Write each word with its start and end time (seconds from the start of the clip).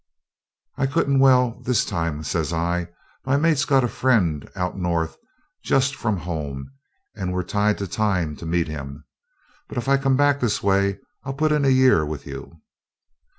'I 0.79 0.87
couldn't 0.87 1.19
well 1.19 1.61
this 1.61 1.85
time,' 1.85 2.23
says 2.23 2.51
I; 2.51 2.87
'my 3.23 3.37
mate's 3.37 3.65
got 3.65 3.83
a 3.83 3.87
friend 3.87 4.49
out 4.55 4.75
north 4.75 5.15
just 5.63 5.95
from 5.95 6.17
home, 6.17 6.71
and 7.15 7.31
we're 7.31 7.43
tied 7.43 7.77
to 7.77 7.87
time 7.87 8.35
to 8.37 8.47
meet 8.47 8.67
him. 8.67 9.05
But 9.67 9.77
if 9.77 9.87
I 9.87 9.97
come 9.97 10.17
back 10.17 10.39
this 10.39 10.63
way 10.63 10.97
I'll 11.23 11.35
put 11.35 11.51
in 11.51 11.65
a 11.65 11.69
year 11.69 12.03
with 12.03 12.25
you.' 12.25 12.61